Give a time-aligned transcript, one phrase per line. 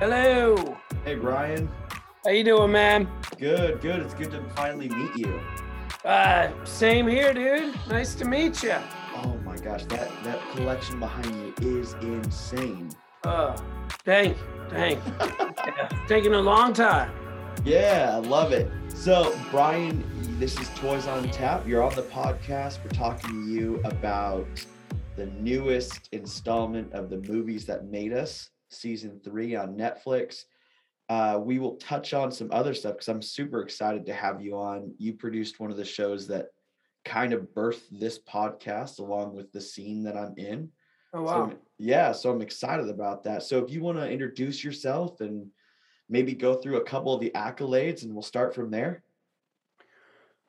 [0.00, 0.76] Hello.
[1.04, 1.68] Hey Brian,
[2.24, 3.08] How you doing, man?
[3.38, 4.00] good, good.
[4.00, 5.40] It's good to finally meet you.
[6.04, 7.74] Uh, same here, dude.
[7.88, 8.76] Nice to meet you.
[9.16, 12.90] Oh my gosh, that that collection behind you is insane.
[13.24, 13.56] Uh,
[14.04, 15.12] thank you, thank you.
[15.66, 17.10] yeah, taking a long time.
[17.64, 18.70] Yeah, I love it.
[18.94, 20.04] So Brian,
[20.38, 21.66] this is Toys on Tap.
[21.66, 22.78] You're on the podcast.
[22.84, 24.46] We're talking to you about
[25.16, 30.44] the newest installment of the movies that made us, season three on Netflix.
[31.08, 34.58] Uh, we will touch on some other stuff because I'm super excited to have you
[34.58, 34.94] on.
[34.98, 36.48] You produced one of the shows that
[37.04, 40.70] kind of birthed this podcast along with the scene that I'm in.
[41.14, 41.46] Oh wow.
[41.46, 43.42] I'm- yeah, so I'm excited about that.
[43.42, 45.48] So if you want to introduce yourself and
[46.08, 49.02] maybe go through a couple of the accolades and we'll start from there.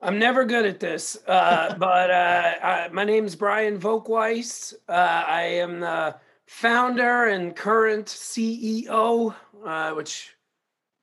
[0.02, 4.74] I'm never good at this, uh, but uh, I, my name's Brian Volk-Weiss.
[4.88, 4.92] Uh,
[5.28, 6.16] I am the
[6.50, 9.34] founder and current CEO,
[9.66, 10.36] uh, which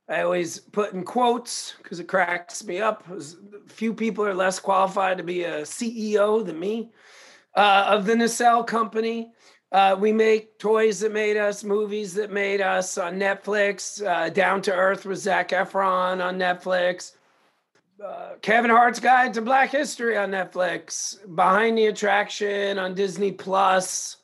[0.08, 3.04] I always put in quotes because it cracks me up.
[3.68, 6.90] Few people are less qualified to be a CEO than me
[7.54, 9.32] uh, of the Nacelle Company.
[9.72, 14.04] Uh, we make toys that made us, movies that made us on Netflix.
[14.04, 17.12] Uh, Down to Earth with Zac Efron on Netflix
[18.04, 24.18] uh, Kevin Hart's Guide to Black History on Netflix, Behind the Attraction on Disney Plus.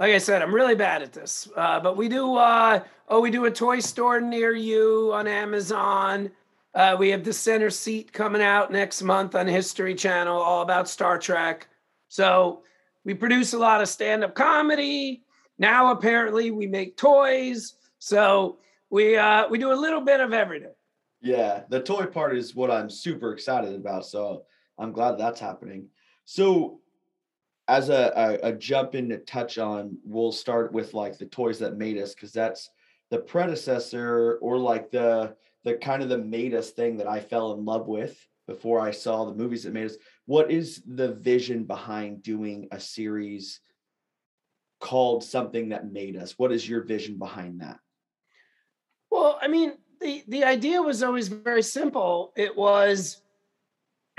[0.00, 2.34] Like I said, I'm really bad at this, uh, but we do.
[2.36, 6.30] Uh, oh, we do a toy store near you on Amazon.
[6.74, 10.88] Uh, we have the center seat coming out next month on History Channel, all about
[10.88, 11.68] Star Trek.
[12.08, 12.62] So
[13.04, 15.22] we produce a lot of stand-up comedy.
[15.58, 17.74] Now apparently we make toys.
[17.98, 18.56] So
[18.88, 20.72] we uh, we do a little bit of everything.
[21.20, 24.06] Yeah, the toy part is what I'm super excited about.
[24.06, 24.44] So
[24.78, 25.88] I'm glad that's happening.
[26.24, 26.80] So
[27.70, 31.58] as a, a, a jump in to touch on, we'll start with like the toys
[31.60, 32.68] that made us, because that's
[33.10, 37.52] the predecessor or like the the kind of the made us thing that I fell
[37.52, 38.14] in love with
[38.46, 39.96] before I saw the movies that made us.
[40.26, 43.60] What is the vision behind doing a series
[44.80, 46.38] called something that made us?
[46.38, 47.78] What is your vision behind that?
[49.10, 52.32] Well, I mean, the the idea was always very simple.
[52.36, 53.22] It was,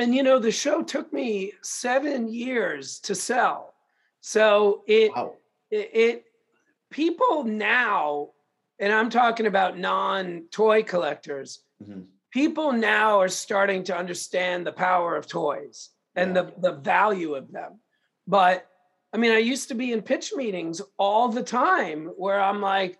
[0.01, 3.75] and you know, the show took me seven years to sell.
[4.19, 5.35] So it Wow.
[5.69, 6.25] it, it
[6.89, 8.31] people now,
[8.79, 12.07] and I'm talking about non-toy collectors, Mhm.
[12.31, 16.41] people now are starting to understand the power of toys and Yeah.
[16.41, 17.79] the, the value of them.
[18.27, 18.67] But
[19.13, 22.97] I mean, I used to be in pitch meetings all the time where I'm like,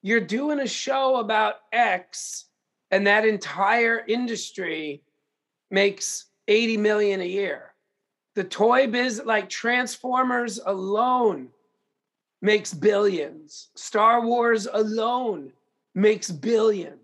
[0.00, 2.46] you're doing a show about X,
[2.90, 5.02] and that entire industry
[5.72, 7.72] makes 80 million a year.
[8.34, 11.48] The toy biz, like Transformers alone,
[12.40, 13.70] makes billions.
[13.74, 15.52] Star Wars alone
[15.94, 16.98] makes billions.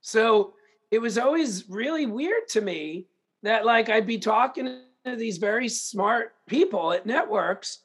[0.00, 0.54] So
[0.90, 3.06] it was always really weird to me
[3.42, 7.80] that like I'd be talking to these very smart people at networks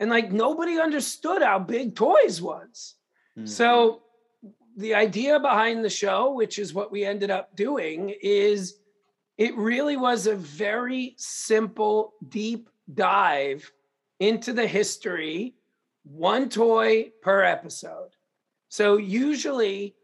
[0.00, 2.94] and like nobody understood how big toys was.
[3.38, 3.48] Mm.
[3.48, 4.02] So
[4.76, 8.78] the idea behind the show, which is what we ended up doing, is
[9.36, 13.70] it really was a very simple, deep dive
[14.20, 15.54] into the history,
[16.04, 18.10] one toy per episode.
[18.68, 19.96] So usually,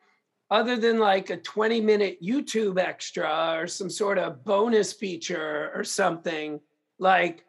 [0.51, 5.85] other than like a 20 minute YouTube extra or some sort of bonus feature or
[5.85, 6.61] something,
[6.99, 7.45] like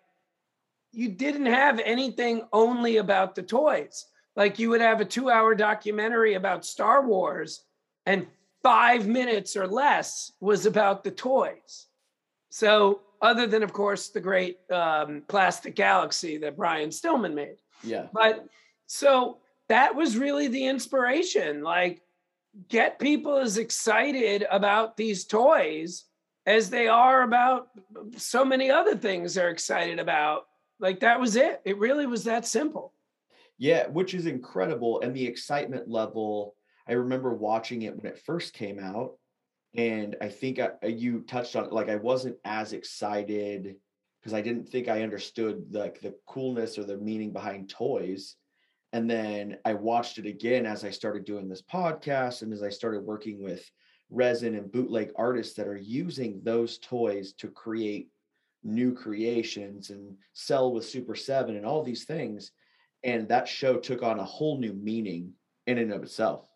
[0.91, 4.05] you didn't have anything only about the toys.
[4.35, 7.63] Like you would have a two hour documentary about Star Wars,
[8.05, 8.27] and
[8.63, 11.87] five minutes or less was about the toys.
[12.49, 17.57] So, other than, of course, the great um, Plastic Galaxy that Brian Stillman made.
[17.83, 18.07] Yeah.
[18.11, 18.45] But
[18.87, 19.37] so
[19.69, 21.61] that was really the inspiration.
[21.63, 22.01] Like,
[22.67, 26.05] get people as excited about these toys
[26.45, 27.69] as they are about
[28.17, 30.45] so many other things they're excited about.
[30.79, 31.61] Like, that was it.
[31.63, 32.93] It really was that simple.
[33.59, 35.01] Yeah, which is incredible.
[35.01, 36.55] And the excitement level,
[36.87, 39.13] I remember watching it when it first came out.
[39.75, 43.75] And I think I, uh, you touched on it, like I wasn't as excited
[44.19, 48.35] because I didn't think I understood like the coolness or the meaning behind toys.
[48.93, 52.69] And then I watched it again as I started doing this podcast and as I
[52.69, 53.63] started working with
[54.09, 58.09] resin and bootleg artists that are using those toys to create
[58.63, 62.51] new creations and sell with Super 7 and all these things.
[63.03, 65.33] And that show took on a whole new meaning
[65.65, 66.50] in and of itself.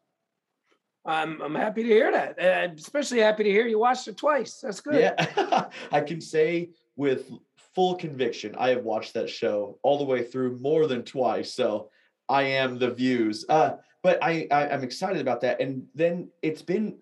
[1.06, 2.36] I'm I'm happy to hear that.
[2.40, 4.60] And I'm especially happy to hear you watched it twice.
[4.62, 5.00] That's good.
[5.00, 5.69] Yeah.
[5.92, 7.30] I can say with
[7.75, 11.54] full conviction, I have watched that show all the way through more than twice.
[11.54, 11.90] So
[12.28, 13.46] I am the views.
[13.48, 15.62] Uh, but I, I I'm excited about that.
[15.62, 16.98] And then it's been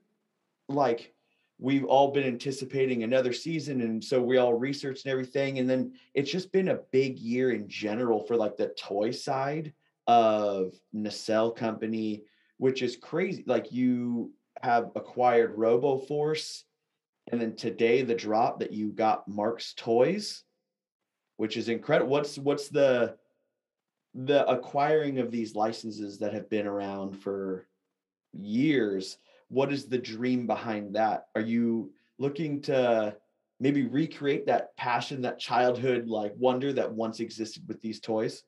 [0.67, 1.13] like
[1.59, 5.93] we've all been anticipating another season and so we all researched and everything and then
[6.13, 9.71] it's just been a big year in general for like the toy side
[10.07, 12.23] of nacelle company
[12.63, 14.31] which is crazy like you
[14.61, 16.63] have acquired roboforce
[17.29, 20.43] and then today the drop that you got Marx toys
[21.35, 23.17] which is incredible what's what's the
[24.13, 27.67] the acquiring of these licenses that have been around for
[28.31, 29.17] years
[29.49, 31.27] what is the dream behind that?
[31.35, 33.15] Are you looking to
[33.59, 38.43] maybe recreate that passion that childhood like wonder that once existed with these toys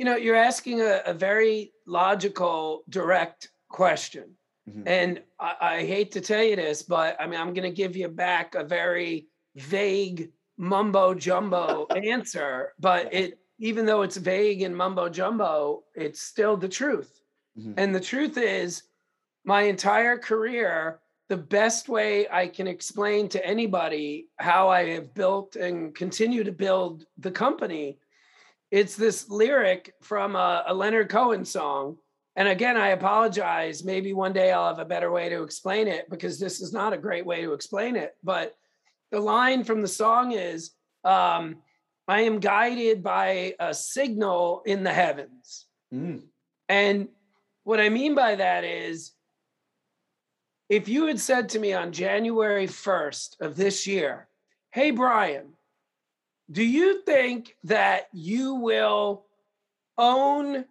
[0.00, 4.34] You know, you're asking a, a very logical, direct question.
[4.66, 4.82] Mhm.
[4.86, 7.94] And I, I hate to tell you this, but I mean, I'm going to give
[7.96, 12.72] you back a very vague mumbo jumbo answer.
[12.78, 17.20] But it, even though it's vague and mumbo jumbo, it's still the truth.
[17.58, 17.74] Mhm.
[17.76, 18.84] And the truth is,
[19.44, 25.56] my entire career, the best way I can explain to anybody how I have built
[25.56, 27.98] and continue to build the company,
[28.70, 31.96] it's this lyric from a, a Leonard Cohen song.
[32.36, 33.84] And again, I apologize.
[33.84, 36.92] Maybe one day I'll have a better way to explain it because this is not
[36.92, 38.14] a great way to explain it.
[38.22, 38.54] But
[39.10, 40.70] the line from the song is
[41.04, 41.56] um,
[42.06, 45.66] I am guided by a signal in the heavens.
[45.92, 46.22] Mm,
[46.68, 47.08] And
[47.64, 49.12] what I mean by that is
[50.68, 54.28] if you had said to me on January 1st of this year,
[54.72, 55.54] hey, Brian,
[56.50, 59.24] do you think that you will
[59.98, 60.64] own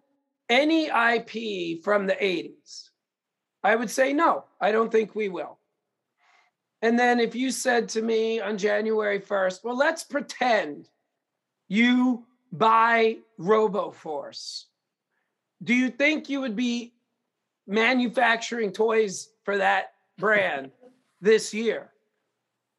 [0.48, 2.90] any IP from the 80s?
[3.62, 5.58] I would say no, I don't think we will.
[6.82, 10.88] And then if you said to me on January 1st, well, let's pretend
[11.68, 14.64] you buy RoboForce
[15.62, 16.94] do you think you would be
[17.66, 20.70] manufacturing toys for that brand
[21.20, 21.90] this year?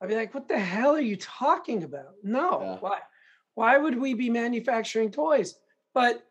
[0.01, 2.13] I'd be like, what the hell are you talking about?
[2.23, 2.77] No, Yeah.
[2.79, 2.99] why?
[3.53, 5.55] Why would we be manufacturing toys?
[5.93, 6.23] But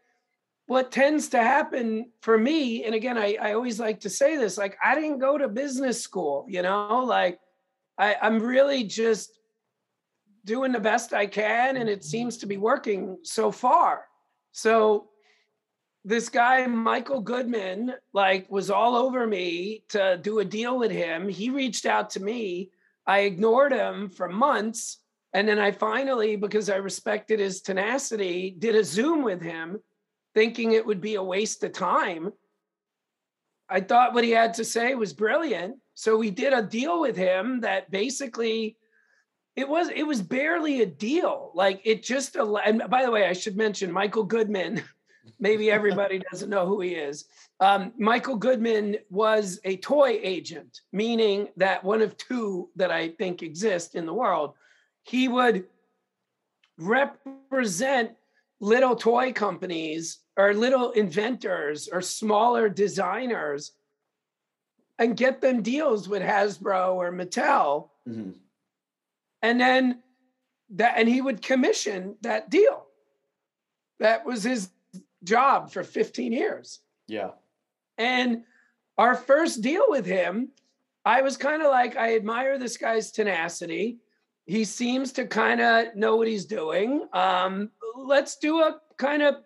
[0.67, 4.57] what tends to happen for me, and again, I, I always like to say this,
[4.57, 7.39] like I didn't go to business school, you know, like
[7.99, 9.39] I, I'm really just
[10.45, 14.07] doing the best I can, and it seems to be working so far.
[14.53, 15.11] So
[16.03, 21.29] this guy michael goodman like was all over me to do a deal with him
[21.29, 22.71] he reached out to me
[23.11, 24.83] i ignored him for months
[25.35, 29.79] and then i finally because i respected his tenacity did a zoom with him
[30.35, 32.33] thinking it would be a waste of time.
[33.69, 35.77] I thought what he had to say was brilliant.
[35.95, 38.77] So we did a deal with him that basically
[39.57, 41.53] it was it was barely a deal.
[41.55, 44.83] Like it just and by the way i should mention michael goodman
[45.39, 47.27] maybe everybody doesn't know who he is.
[47.61, 53.43] Um, Michael Goodman was a toy agent, meaning that one of two that I think
[53.43, 54.55] exist in the world.
[55.03, 55.65] He would
[56.79, 58.13] represent
[58.61, 63.73] little toy companies or little inventors or smaller designers
[64.99, 67.89] and get them deals with Hasbro or Mattel.
[68.07, 68.35] mhm.
[69.43, 70.03] And then
[70.71, 72.87] that, and he would commission that deal.
[73.99, 74.69] That was his
[75.25, 76.81] job for 15 years.
[77.09, 77.31] Yeah.
[77.99, 78.43] And
[78.99, 80.51] our first deal with him,
[81.05, 83.99] I was kind of like, I admire this guy's tenacity.
[84.47, 87.07] He seems to kind of know what he's doing.
[87.13, 89.37] Um, let's do a kind of,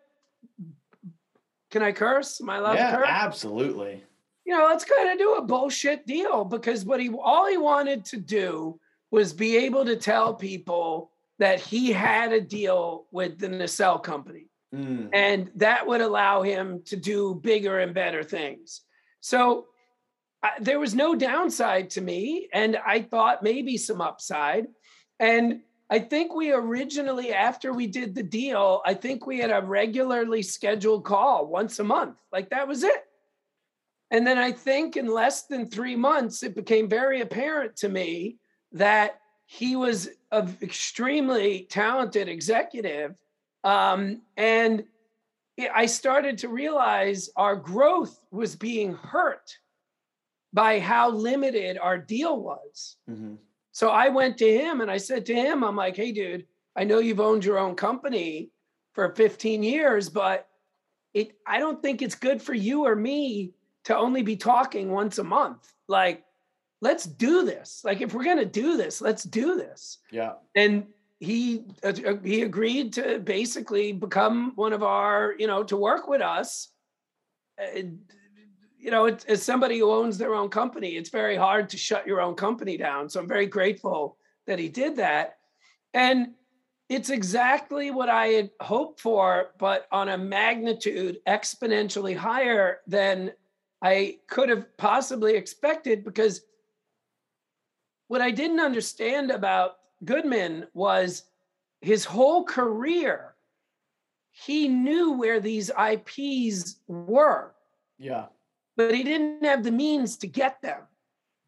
[1.71, 2.41] can I curse?
[2.41, 3.07] Am I allowed Yeah, to curse?
[3.09, 4.03] absolutely.
[4.45, 8.05] you know, let's kind of do a bullshit deal because what he all he wanted
[8.07, 8.79] to do
[9.11, 14.47] was be able to tell people that he had a deal with the nacelle company.
[14.75, 15.11] Mm.
[15.13, 18.81] and that would allow him to do bigger and better things.
[19.21, 19.67] So
[20.61, 24.67] there was no downside to me, and I thought maybe some upside.
[25.21, 29.63] And I think we originally, after we did the deal, I think we had a
[29.63, 32.17] regularly scheduled call once a month.
[32.33, 33.05] Like that was it.
[34.11, 38.39] And then I think in less than three months, it became very apparent to me
[38.73, 43.15] that he was an extremely talented executive.
[43.65, 44.87] Um, and
[45.57, 49.59] it- I started to realize our growth was being hurt
[50.53, 52.97] by how limited our deal was.
[53.09, 53.39] Mhm.
[53.73, 56.85] So I went to him and I said to him, I'm like, hey, dude, I
[56.85, 58.53] know you've owned your own company
[58.93, 60.49] for 15 years, but
[61.13, 63.55] it I don't think it's good for you or me
[63.85, 65.73] to only be talking once a month.
[65.89, 66.25] Like,
[66.81, 67.83] let's do this.
[67.85, 69.99] Like, if we're gonna do this, let's do this.
[70.11, 70.35] Yeah.
[70.55, 70.93] And
[71.25, 76.07] he uh, uh, he agreed to basically become one of our, you know, to work
[76.07, 76.69] with us.
[77.59, 78.01] And,
[78.79, 82.07] you know, it's, as somebody who owns their own company, it's very hard to shut
[82.07, 83.09] your own company down.
[83.09, 85.39] So I'm very grateful that he did that.
[85.95, 86.35] And
[86.89, 93.33] it's exactly what I had hoped for, but on a magnitude exponentially higher than
[93.83, 96.43] I could have possibly expected because
[98.09, 101.25] what I didn't understand about Goodman was
[101.81, 103.35] his whole career,
[104.31, 107.55] he knew where these IPs were
[107.99, 108.27] Yeah.
[108.77, 110.83] but he didn't have the means to get them.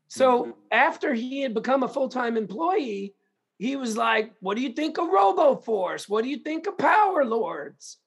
[0.09, 0.51] So mm-hmm.
[0.71, 3.15] after he had become a full time employee,
[3.59, 6.09] he was like, What do you think of RoboForce?
[6.09, 7.99] What do you think of Power Lords?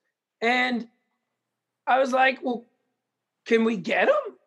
[0.42, 0.88] And
[1.86, 2.66] I was like, Well,
[3.46, 4.38] can we get them?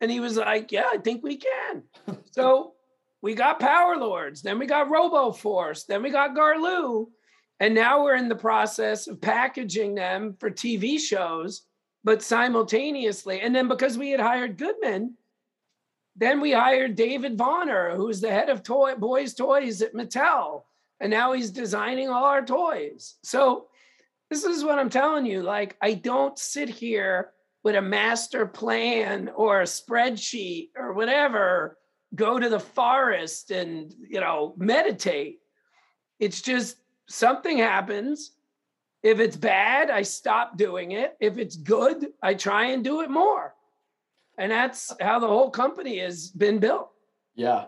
[0.00, 1.82] And he was like, Yeah, I think we can.
[2.30, 2.74] so
[3.26, 7.08] we got Power Lords, then we got RoboForce, then we got Garlu.
[7.58, 11.62] And now we're in the process of packaging them for TV shows
[12.04, 15.14] but simultaneously, and then because we had hired Goodman,
[16.14, 20.62] then we hired David Vonner, who's the head of toy boys toys at Mattel,
[21.00, 23.16] and now he's designing all our toys.
[23.24, 23.66] So
[24.30, 25.42] this is what I'm telling you.
[25.42, 27.32] Like, I don't sit here
[27.64, 31.76] with a master plan or a spreadsheet or whatever,
[32.16, 35.40] go to the forest and you know meditate.
[36.18, 38.32] It's just something happens.
[39.02, 41.16] If it's bad, I stop doing it.
[41.20, 43.54] If it's good, I try and do it more.
[44.38, 46.90] And that's how the whole company has been built.
[47.34, 47.66] Yeah.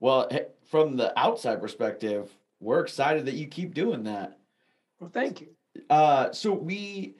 [0.00, 0.28] Well,
[0.70, 4.38] from the outside perspective, we're excited that you keep doing that.
[4.98, 5.48] Well, thank you.
[5.88, 7.16] Uh, so we,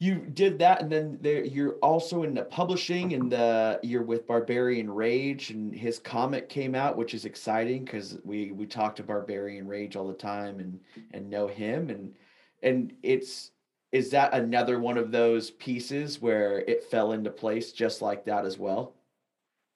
[0.00, 4.26] you did that, and then there, you're also in the publishing, and the you're with
[4.28, 9.02] Barbarian Rage, and his comic came out, which is exciting because we we talk to
[9.02, 10.78] Barbarian Rage all the time, and
[11.12, 12.14] and know him, and
[12.62, 13.50] and it's
[13.90, 18.44] is that another one of those pieces where it fell into place just like that
[18.44, 18.94] as well?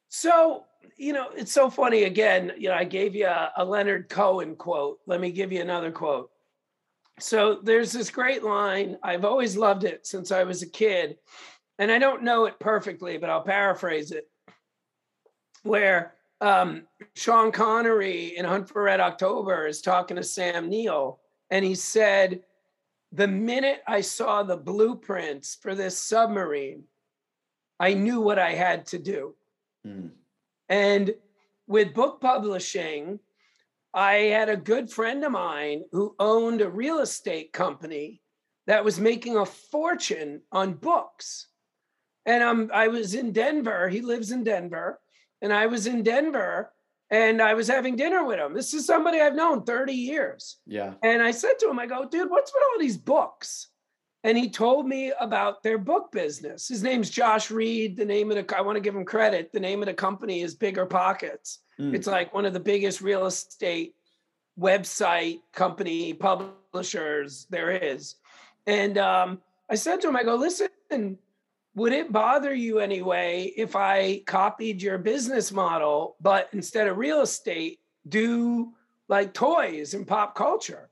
[0.08, 0.64] So,
[0.98, 2.04] you know, it's so funny.
[2.04, 4.98] Again, you know, I gave you a, a Leonard Cohen quote.
[5.06, 6.30] Let me give you another quote.
[7.18, 8.98] So there's this great line.
[9.02, 11.18] I've always loved it since I was a kid.
[11.78, 14.28] And I don't know it perfectly, but I'll paraphrase it.
[15.62, 21.64] Where um, Sean Connery in Hunt for Red October is talking to Sam Neill, and
[21.64, 22.42] he said,
[23.12, 26.84] The minute I saw the blueprints for this submarine,
[27.78, 29.34] I knew what I had to do.
[29.86, 30.10] Mm,
[30.68, 31.14] And
[31.68, 33.20] with book publishing,
[33.94, 38.22] I had a good friend of mine who owned a real estate company
[38.66, 41.48] that was making a fortune on books.
[42.24, 43.88] And um, I was in Denver.
[43.88, 45.00] He lives in Denver.
[45.42, 46.72] And I was in Denver
[47.10, 48.54] and I was having dinner with him.
[48.54, 50.58] This is somebody I've known 30 years.
[50.66, 50.94] yeah.
[51.02, 53.68] And I said to him, I go, dude, what's with all these books?
[54.24, 56.68] And he told me about their book business.
[56.68, 57.96] His name's Josh Reed.
[57.96, 59.52] The name of the, I want to give him credit.
[59.52, 61.58] The name of the company is Bigger Pockets.
[61.80, 63.94] Mm, It's like one of the biggest real estate
[64.58, 68.14] website company publishers there is.
[68.66, 71.18] And um, I said to him, I go, listen,
[71.74, 77.22] would it bother you anyway if I copied your business model, but instead of real
[77.22, 78.72] estate, do
[79.08, 80.90] like toys and pop culture?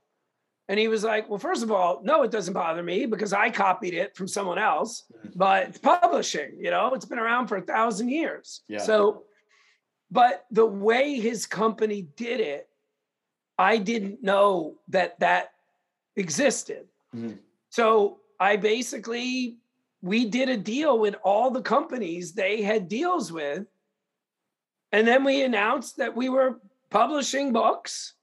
[0.71, 3.49] And he was like, well, first of all, no, it doesn't bother me because I
[3.49, 5.33] copied it from someone else, Mhm.
[5.35, 8.61] but it's publishing, you know, it's been around for a thousand years.
[8.69, 8.77] Yeah.
[8.77, 9.25] So,
[10.09, 12.69] but the way his company did it,
[13.57, 15.51] I didn't know that that
[16.15, 16.87] existed.
[17.13, 17.39] Mhm.
[17.67, 19.57] So I basically,
[20.01, 23.67] we did a deal with all the companies they had deals with.
[24.93, 28.13] And then we announced that we were publishing books.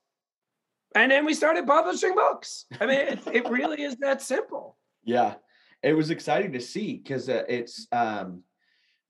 [0.98, 2.64] And then we started publishing books.
[2.80, 4.76] I mean, it, it really is that simple.
[5.04, 5.34] Yeah,
[5.80, 8.42] it was exciting to see because uh, it's um,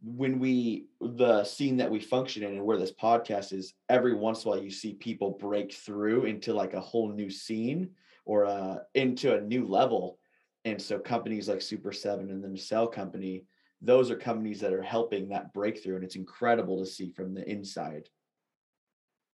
[0.02, 3.72] when we the scene that we function in and where this podcast is.
[3.88, 7.30] Every once in a while, you see people break through into like a whole new
[7.30, 7.88] scene
[8.26, 10.18] or uh, into a new level,
[10.66, 13.46] and so companies like Super Seven and the Nacelle Company,
[13.80, 17.50] those are companies that are helping that breakthrough, and it's incredible to see from the
[17.50, 18.10] inside.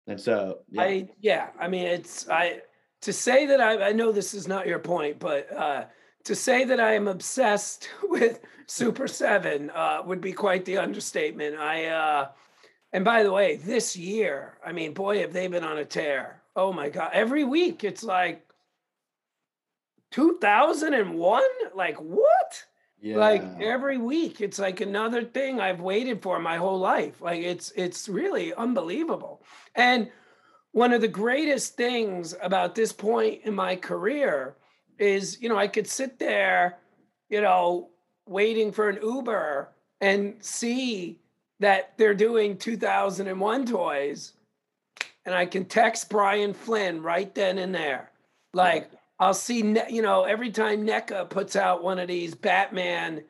[0.07, 2.61] And so, yeah, I yeah, I mean it's I
[3.01, 5.85] to say that I I know this is not your point, but uh
[6.25, 11.57] to say that I am obsessed with Super 7 uh would be quite the understatement.
[11.57, 12.29] I uh
[12.93, 16.41] and by the way, this year, I mean, boy, have they been on a tear.
[16.55, 18.45] Oh my god, every week it's like
[20.11, 21.43] 2001?
[21.73, 22.65] Like what?
[23.01, 27.21] Yeah, like every week it's like another thing i've waited for my whole life.
[27.21, 29.43] Like it's it's really unbelievable.
[29.75, 30.09] And
[30.71, 34.55] one of the greatest things about this point in my career
[34.97, 36.77] is you know i could sit there
[37.29, 37.89] you know
[38.27, 39.69] waiting for an uber
[40.01, 41.19] and see
[41.59, 44.33] that they're doing 2001 toys
[45.25, 48.11] and i can text brian flynn right then and there.
[48.55, 53.23] Like I'll see, you know, every time NECA puts out one of these Batman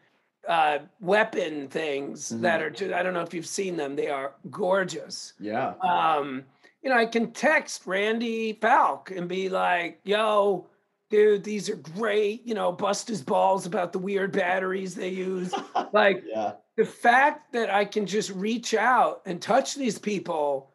[0.48, 5.34] uh, weapon things that are, I don't know if you've seen them, they are gorgeous.
[5.40, 6.44] yeah, Um,
[6.82, 10.68] you know, I can text Randy Falk and be like, yo,
[11.10, 15.54] dude, these are great, you know, bust his balls about the weird batteries they use.
[15.94, 20.72] like, yeah, the fact that I can just reach out and touch these people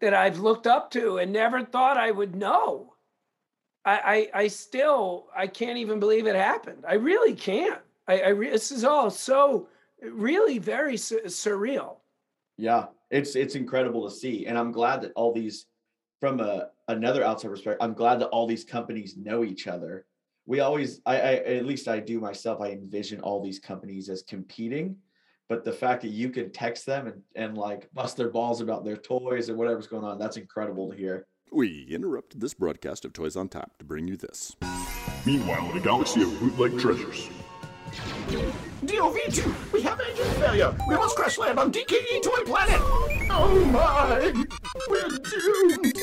[0.00, 2.94] that I've looked up to and never thought I would know.
[3.84, 6.84] I, I, I still I can't even believe it happened.
[6.86, 7.80] I really can't.
[8.06, 9.68] I, I re- this is all so
[10.02, 11.96] really very su- surreal.
[12.56, 12.86] yeah.
[13.10, 15.64] It's it's incredible to see, and I'm glad that all these,
[16.20, 20.04] from a another outside perspective, I'm glad that all these companies know each other.
[20.44, 22.60] We always, I, I at least I do myself.
[22.60, 24.96] I envision all these companies as competing,
[25.48, 28.84] but the fact that you can text them and and like bust their balls about
[28.84, 31.26] their toys or whatever's going on, that's incredible to hear.
[31.50, 34.54] We interrupted this broadcast of Toys on Tap to bring you this.
[35.24, 37.30] Meanwhile, in a galaxy of bootleg treasures.
[38.84, 40.76] DOV2, we have engine failure.
[40.88, 42.80] We must crash land on DKE Toy Planet.
[43.30, 44.44] Oh my,
[44.90, 45.98] we're doomed.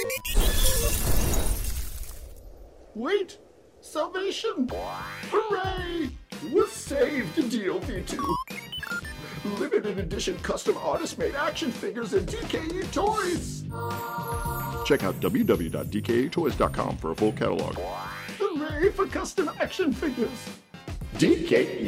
[2.95, 3.37] Wait,
[3.81, 4.67] salvation.
[4.69, 6.09] Hooray,
[6.51, 8.35] we're saved, DOV2.
[9.59, 13.63] Limited edition custom artist made action figures and DKE toys.
[14.85, 17.75] Check out www.dketoys.com for a full catalog.
[18.39, 20.49] Hooray for custom action figures.
[21.15, 21.87] DKE.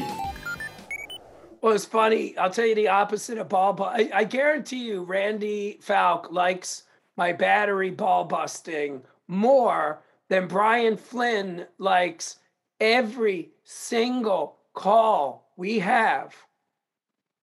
[1.61, 2.37] Well, it's funny.
[2.37, 3.73] I'll tell you the opposite of ball.
[3.73, 6.83] Bu- I, I guarantee you, Randy Falk likes
[7.17, 12.37] my battery ball busting more than Brian Flynn likes
[12.79, 16.35] every single call we have.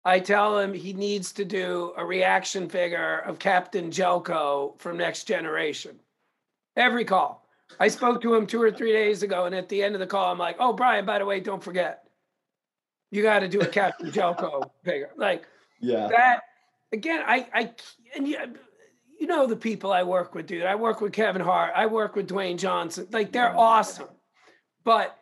[0.04, 5.24] I tell him he needs to do a reaction figure of Captain Jellico from Next
[5.24, 5.98] Generation.
[6.76, 7.48] Every call.
[7.80, 10.06] I spoke to him two or three days ago, and at the end of the
[10.06, 12.04] call, I'm like, "Oh, Brian, by the way, don't forget,
[13.10, 15.46] you got to do a Captain Jellico figure." Like
[15.80, 16.40] Yeah, that
[16.92, 17.22] again.
[17.26, 17.70] I I
[18.14, 18.38] and you,
[19.18, 20.64] you know the people I work with, dude.
[20.64, 21.72] I work with Kevin Hart.
[21.74, 23.08] I work with Dwayne Johnson.
[23.10, 24.08] Like they're awesome,
[24.84, 25.16] but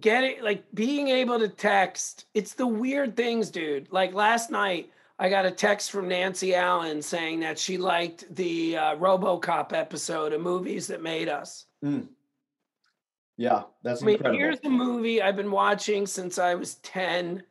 [0.00, 2.26] getting like being able to text.
[2.34, 3.90] It's the weird things, dude.
[3.92, 4.90] Like last night.
[5.22, 10.32] I got a text from Nancy Allen saying that she liked the uh, RoboCop episode
[10.32, 11.66] of Movies That Made Us.
[13.36, 14.38] yeah, that's I mean, incredible.
[14.38, 17.42] here's the movie I've been watching since I was 10.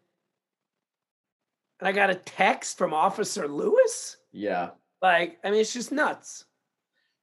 [1.80, 4.18] And I got a text from Officer Lewis.
[4.32, 6.46] yeah, Like, I mean, it's just nuts.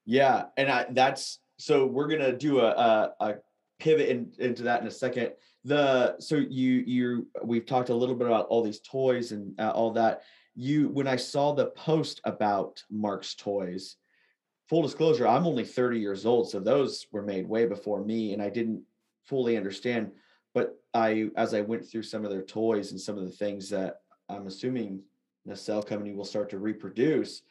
[0.04, 3.34] Yeah, and I, that's so we're gonna do a a, a
[3.78, 5.32] pivot in, into that in a second.
[5.64, 9.70] The so you you we've talked a little bit about all these toys and uh,
[9.70, 10.22] all that.
[10.54, 13.96] You when I saw the post about Marx toys,
[14.68, 18.40] full disclosure, I'm only 30 years old, so those were made way before me, and
[18.40, 18.82] I didn't
[19.24, 20.12] fully understand.
[20.54, 23.68] But I as I went through some of their toys and some of the things
[23.70, 25.02] that I'm assuming
[25.44, 27.42] Nacelle Company will start to reproduce.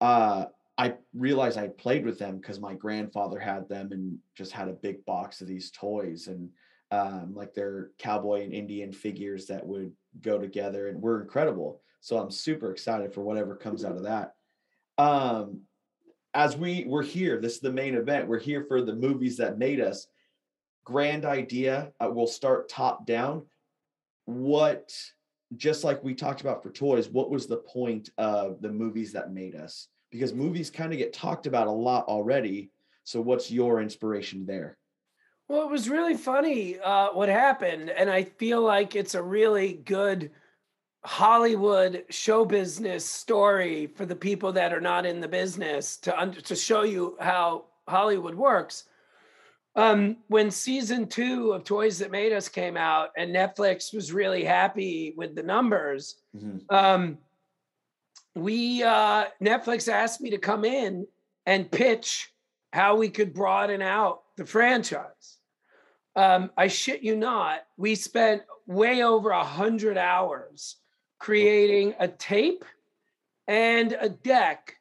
[0.00, 0.46] Uh,
[0.78, 4.72] I realized I played with them because my grandfather had them and just had a
[4.72, 6.48] big box of these toys and
[6.90, 11.80] um, like they're cowboy and Indian figures that would go together and were incredible.
[12.00, 14.34] So I'm super excited for whatever comes out of that.
[14.98, 15.60] Um,
[16.34, 18.28] as we we're here, this is the main event.
[18.28, 20.06] We're here for the movies that made us.
[20.84, 21.92] Grand idea.
[22.00, 23.46] Uh, we'll start top down.
[24.24, 24.92] What,
[25.56, 29.32] just like we talked about for toys, what was the point of the movies that
[29.32, 29.88] made us?
[30.12, 32.70] Because movies kind of get talked about a lot already.
[33.02, 34.78] So, what's your inspiration there?
[35.48, 39.72] Well, it was really funny uh, what happened, and I feel like it's a really
[39.72, 40.30] good
[41.04, 46.40] Hollywood show business story for the people that are not in the business to under,
[46.42, 48.84] to show you how Hollywood works.
[49.74, 54.44] Um, when season two of Toys That Made Us came out, and Netflix was really
[54.44, 56.62] happy with the numbers, Mhm.
[56.70, 57.18] um,
[58.34, 61.06] we uh, Netflix asked me to come in
[61.46, 62.32] and pitch
[62.72, 65.38] how we could broaden out the franchise.
[66.16, 70.76] Um, I shit you not, we spent way over a hundred hours
[71.18, 72.64] creating a tape
[73.48, 74.76] and a deck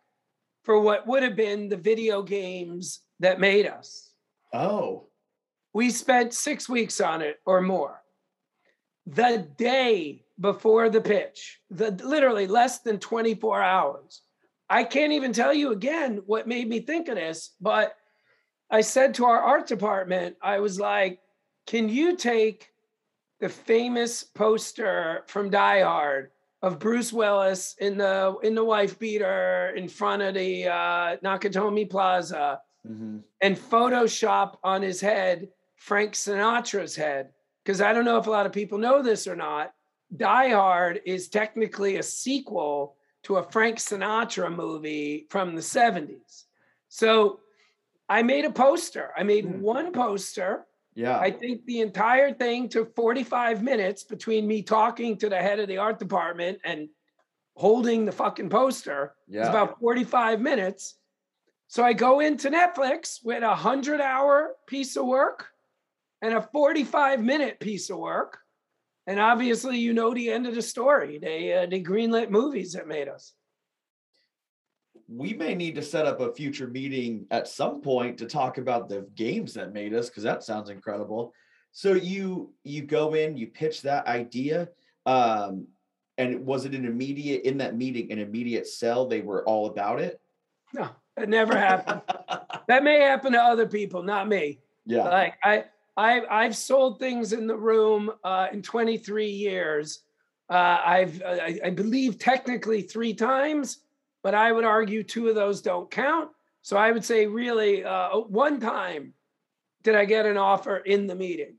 [0.63, 4.11] for what would have been the video games that made us.
[4.53, 5.07] Oh,
[5.73, 8.00] We spent six weeks on it or more.
[9.07, 14.21] The day before the pitch, the literally less than 24 hours.
[14.69, 17.95] I can't even tell you again what made me think of this, but
[18.69, 21.19] I said to our art department, I was like,
[21.67, 22.69] can you take
[23.41, 29.73] the famous poster from Die Hard of Bruce Willis in the in the wife beater
[29.75, 33.23] in front of the uh, Nakatomi Plaza mhm.
[33.41, 37.29] and Photoshop on his head Frank Sinatra's head.
[37.63, 39.73] Because I don't know if a lot of people know this or not.
[40.15, 46.45] Die Hard is technically a sequel to a Frank Sinatra movie from the 70s.
[46.89, 47.39] So
[48.09, 49.11] I made a poster.
[49.15, 49.61] I made Hmm.
[49.61, 50.65] one poster.
[50.93, 51.17] yeah.
[51.17, 55.69] I think the entire thing took 45 minutes between me talking to the head of
[55.69, 56.89] the art department and
[57.55, 59.13] holding the fucking poster.
[59.27, 59.41] Yeah.
[59.41, 60.95] It's about 45 minutes.
[61.67, 65.50] So I go into Netflix with a 100 hour piece of work
[66.21, 68.39] and a 45 minute piece of work.
[69.07, 71.17] And obviously, you know the end of the story.
[71.17, 73.33] They uh, they greenlit movies that made us.
[75.07, 78.87] we may need to set up a future meeting at some point to talk about
[78.87, 81.33] the games that made us because that sounds incredible
[81.73, 84.69] so you you go in you pitch that idea
[85.05, 85.67] um
[86.17, 89.99] and was it an immediate in that meeting an immediate sell they were all about
[89.99, 90.21] it
[90.73, 92.01] No, it never happened.
[92.69, 94.59] that may happen to other people, not me.
[94.85, 95.65] yeah Like I,
[95.97, 100.03] I, I've sold things in the room uh, in 23 years.
[100.49, 103.79] Uh, I've, I, I believe, technically three times,
[104.23, 106.29] but I would argue two of those don't count.
[106.61, 109.13] So I would say, really, uh, one time
[109.83, 111.55] did I get an offer in the meeting.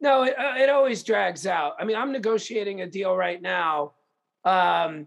[0.00, 1.74] No, it, uh, it always drags out.
[1.78, 3.92] I mean, I'm negotiating a deal right now
[4.44, 5.06] um,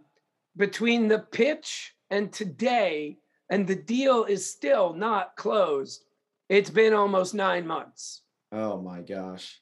[0.58, 3.18] between the pitch and today,
[3.50, 6.04] and the deal is still not closed.
[6.50, 8.22] It's been almost nine months.
[8.52, 9.60] Oh my gosh.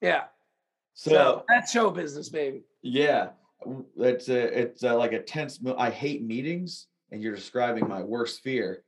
[0.00, 0.24] Yeah.
[0.94, 2.62] so, So, that's show business, baby.
[2.82, 3.30] yeah.
[3.96, 8.42] It's a, it's uh like a tense i hate meetings and you're describing my worst
[8.42, 8.84] fear.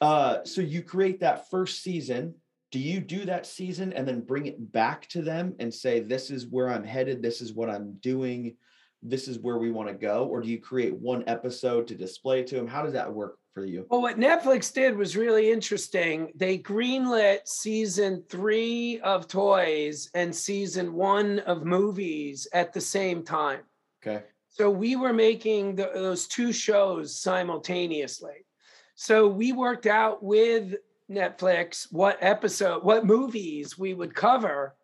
[0.00, 2.34] Uh so you create that first season.
[2.70, 6.30] Do you do that season and then bring it back to them and say this
[6.30, 7.20] is where i'm headed.
[7.20, 8.56] This is what i'm doing
[9.02, 12.42] this is where we want to go or do you create one episode to display
[12.42, 16.30] to them how does that work for you Well, what Netflix did was really interesting.
[16.36, 23.60] They greenlit season three of Toys and season one of movies at the same time.
[24.00, 28.46] okay So we were making the, those two shows simultaneously.
[28.94, 30.76] So we worked out with
[31.10, 34.76] Netflix what episode, what movies we would cover.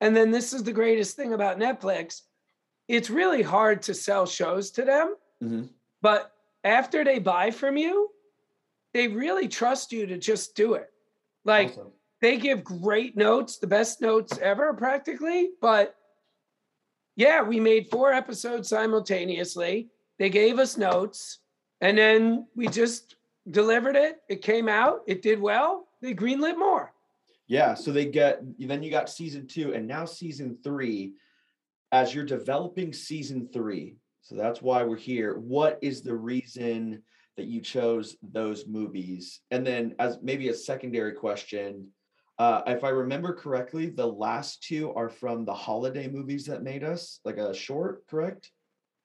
[0.00, 2.22] And then this is the greatest thing about Netflix
[2.92, 5.70] it's really hard to sell shows to them, Mhm.
[6.02, 6.30] but
[6.62, 8.10] after they buy from you,
[8.92, 10.92] they really trust you to just do it.
[11.44, 11.92] Like, Awesome.
[12.20, 15.52] they give great notes, the best notes ever, practically.
[15.62, 15.96] But
[17.16, 19.88] yeah, we made four episodes simultaneously.
[20.18, 21.38] They gave us notes,
[21.80, 23.16] and then we just
[23.50, 24.22] delivered it.
[24.28, 25.88] It came out, it did well.
[26.02, 26.92] They greenlit more.
[27.46, 31.14] Yeah, so they get then you got season two and now season three.
[31.92, 35.38] As you're developing season three, so that's why we're here.
[35.38, 37.02] What is the reason
[37.36, 39.40] that you chose those movies?
[39.50, 41.88] And then, as maybe a secondary question,
[42.38, 46.82] uh, if I remember correctly, the last two are from the holiday movies that made
[46.82, 48.50] us, like a short, correct?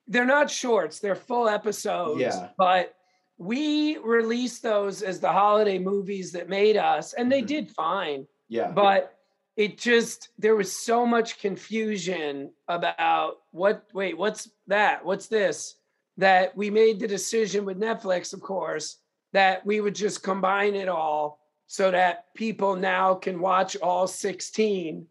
[0.07, 2.21] They're not shorts, they're full episodes.
[2.21, 2.49] Yeah.
[2.57, 2.93] But
[3.37, 7.47] we released those as the holiday movies that made us, and they Mhm.
[7.47, 8.27] did fine.
[8.49, 8.71] Yeah.
[8.71, 9.16] but
[9.57, 15.75] it just there was so much confusion about what wait what's that what's this
[16.17, 18.97] that we made the decision with netflix of course
[19.33, 25.05] that we would just combine it all so that people now can watch all 16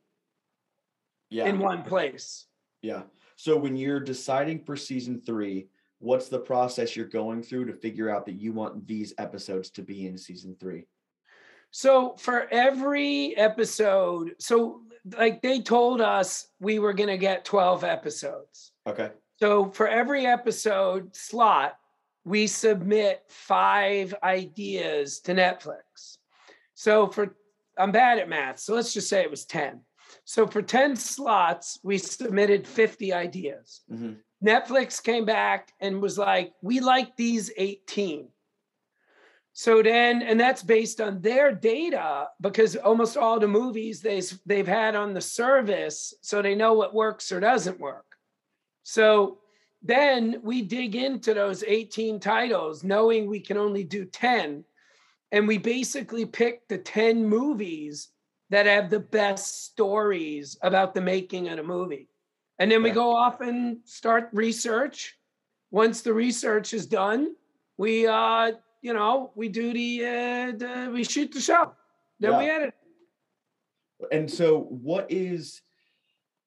[1.28, 1.44] yeah.
[1.44, 2.46] in one place
[2.86, 3.02] Yeah.
[3.34, 5.66] So when you're deciding for season three,
[5.98, 9.82] what's the process you're going through to figure out that you want these episodes to
[9.82, 10.86] be in season three?
[11.70, 14.80] So for every episode, so
[15.16, 18.72] like they told us we were going to get 12 episodes.
[18.86, 19.10] Okay.
[19.38, 21.76] So for every episode slot,
[22.24, 26.18] we submit five ideas to Netflix.
[26.74, 27.36] So for
[27.78, 29.80] I'm bad at math, so let's just say it was 10.
[30.24, 33.82] So for 10 slots, we submitted 50 ideas.
[33.88, 38.28] hmm Netflix came back and was like, we like these 18.
[39.58, 44.68] So then, and that's based on their data because almost all the movies they, they've
[44.68, 48.04] had on the service, so they know what works or doesn't work.
[48.82, 49.38] So
[49.80, 54.62] then we dig into those 18 titles, knowing we can only do 10.
[55.32, 58.08] And we basically pick the 10 movies
[58.50, 62.10] that have the best stories about the making of a movie.
[62.58, 65.16] And then we go off and start research.
[65.70, 67.34] Once the research is done,
[67.78, 68.52] we uh,
[68.86, 71.72] you know, we do the, uh, the we shoot the show.
[72.20, 72.72] Then we edit.
[74.12, 75.60] And so, what is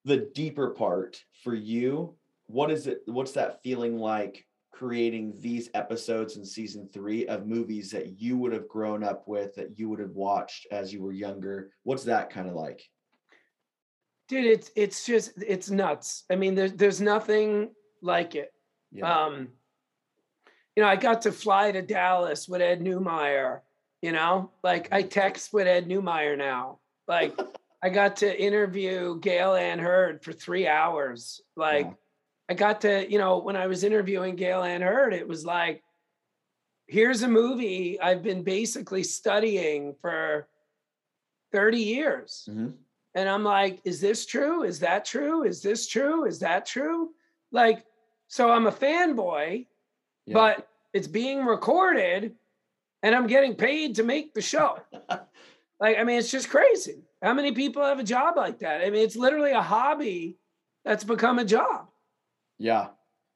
[0.06, 2.16] the deeper part for you?
[2.48, 3.02] What is it?
[3.08, 8.54] What's that feeling like creating these episodes in season three of movies that you would
[8.54, 11.74] have grown up with, that you would have watched as you were younger?
[11.84, 12.82] What's that kind of like?
[14.30, 16.24] Dude, it's it's just it's nuts.
[16.32, 17.72] I mean, there's there's nothing
[18.02, 18.54] like it.
[18.94, 19.26] Yeah.
[19.26, 19.50] Um,
[20.80, 23.60] you know, I got to fly to Dallas with Ed Neumeier.
[24.02, 26.80] You know, like I text with Ed Neumeier now.
[27.06, 27.38] Like
[27.84, 31.42] I got to interview Gale Anne Hurd for three hours.
[31.58, 31.98] Like Wow.
[32.48, 35.84] I got to, you know, when I was interviewing Gale Anne Hurd, it was like,
[36.88, 40.48] here's a movie I've been basically studying for
[41.52, 42.48] 30 years.
[42.50, 42.72] Mhm.
[43.16, 44.64] And I'm like, is this true?
[44.64, 45.44] Is that true?
[45.44, 46.24] Is this true?
[46.26, 47.10] Is that true?
[47.52, 47.84] Like,
[48.30, 49.66] so I'm a fanboy,
[50.30, 50.34] Yeah.
[50.36, 52.36] but it's being recorded
[53.04, 54.78] and I'm getting paid to make the show.
[55.80, 57.04] like, I mean, it's just crazy.
[57.22, 58.82] How many people have a job like that?
[58.82, 60.38] I mean, it's literally a hobby
[60.86, 61.88] that's become a job.
[62.58, 62.88] Yeah,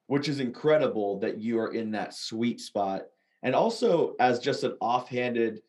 [0.07, 3.03] which is incredible that you are in that sweet spot.
[3.41, 5.61] And also, as just an offhanded,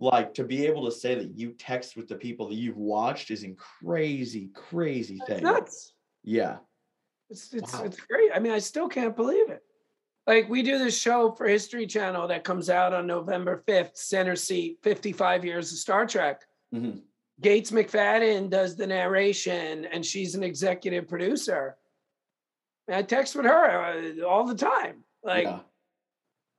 [0.00, 3.30] like to be able to say that you text with the people that you've watched
[3.30, 5.42] is a crazy, crazy thing.
[5.44, 5.92] nuts.
[6.22, 6.58] Yeah.
[7.30, 7.84] It's it's Wow.
[7.84, 8.30] it's great.
[8.34, 9.62] I mean, I still can't believe it.
[10.26, 14.36] Like we do this show for History Channel that comes out on November 5th, center
[14.36, 16.42] seat, 55 years of Star Trek.
[16.72, 17.02] Mhm.
[17.40, 21.76] Gates McFadden does the narration and she's an executive producer.
[22.88, 25.04] And I text with her uh, all the time.
[25.22, 25.60] Like, yeah.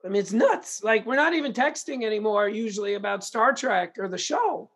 [0.04, 0.84] I mean, it's nuts.
[0.84, 4.70] Like, we're not even texting anymore, usually about Star Trek or the show.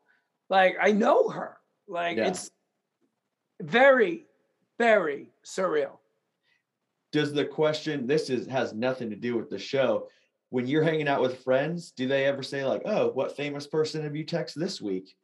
[0.48, 1.58] Like, I know her.
[1.86, 2.28] Like, Yeah.
[2.28, 2.50] it's
[3.60, 4.26] very,
[4.78, 5.98] very surreal.
[7.12, 10.08] Does the question this is has nothing to do with the show.
[10.50, 14.02] When you're hanging out with friends, do they ever say like, "Oh, what famous person
[14.02, 15.14] have you texted this week?"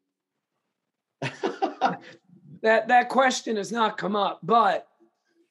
[2.66, 4.86] that that question has not come up but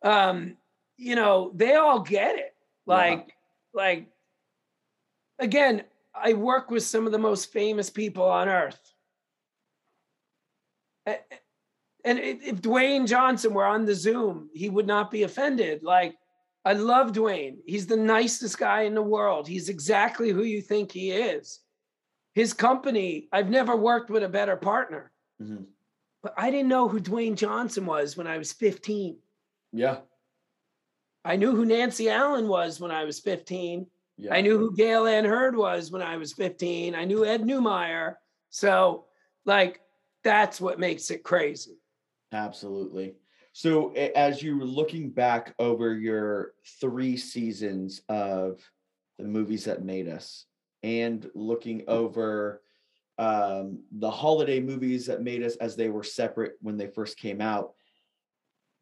[0.03, 0.57] um
[0.97, 2.53] you know they all get it
[2.85, 3.33] like
[3.73, 4.07] like
[5.39, 8.93] again i work with some of the most famous people on earth
[11.07, 16.15] and if if dwayne johnson were on the zoom he would not be offended like
[16.65, 20.91] i love dwayne he's the nicest guy in the world he's exactly who you think
[20.91, 21.59] he is
[22.33, 25.65] his company i've never worked with a better partner Mhm.
[26.23, 29.17] but I didn't know who Dwayne Johnson was when I was 15.
[29.73, 29.97] Yeah.
[31.25, 33.85] I knew who Nancy Allen was when I was 15.
[34.17, 34.33] Yeah.
[34.33, 36.95] I knew who Gale Anne Hurd was when I was 15.
[36.95, 38.15] I knew Ed Neumeier.
[38.49, 39.05] So,
[39.45, 39.81] like,
[40.23, 41.77] that's what makes it crazy.
[42.31, 43.15] Absolutely.
[43.57, 48.59] So, as you were looking back over your three seasons of
[49.17, 50.45] the movies that made us,
[50.83, 52.61] and looking over
[53.17, 57.39] um, the holiday movies that made us as they were separate when they first came
[57.39, 57.71] out,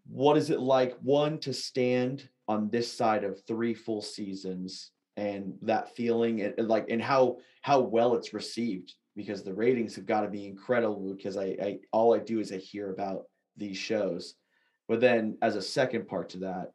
[0.07, 0.97] what is it like?
[1.03, 6.67] One to stand on this side of three full seasons and that feeling, and, and
[6.67, 11.13] like, and how how well it's received because the ratings have got to be incredible.
[11.15, 14.33] Because I, I all I do is I hear about these shows.
[14.87, 16.71] But then as a second part to that,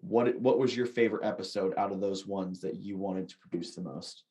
[0.00, 3.74] what what was your favorite episode out of those ones that you wanted to produce
[3.74, 4.24] the most?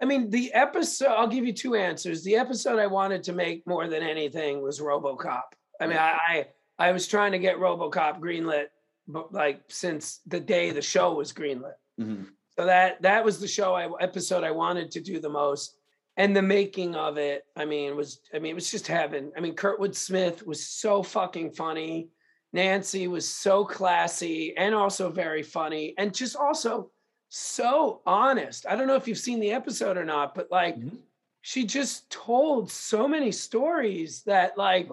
[0.00, 2.22] I mean, the episode, I'll give you two answers.
[2.22, 5.42] The episode I wanted to make more than anything was Robocop.
[5.80, 6.46] I mean, I, I,
[6.78, 8.66] I was trying to get Robocop greenlit,
[9.08, 11.74] but like since the day the show was greenlit.
[11.98, 12.26] Mhm.
[12.58, 15.76] So that that was the show I episode I wanted to do the most.
[16.18, 19.32] And the making of it, I mean, was I mean, it was just heaven.
[19.36, 22.08] I mean, Kurtwood Smith was so fucking funny.
[22.52, 26.90] Nancy was so classy and also very funny and just also
[27.28, 28.66] so honest.
[28.66, 30.98] I don't know if you've seen the episode or not, but like Mhm.
[31.42, 34.88] she just told so many stories that like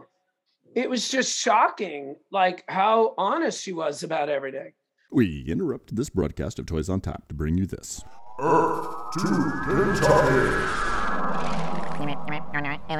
[0.75, 4.73] it was just shocking like how honest she was about everything.
[5.11, 8.03] We interrupt this broadcast of Toys on Tap to bring you this.
[8.39, 9.27] Earth to
[9.67, 10.92] Kentucky.